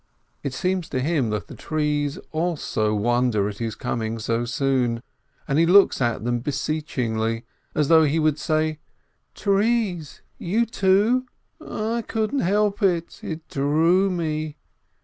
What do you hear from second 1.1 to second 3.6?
that the trees also wonder at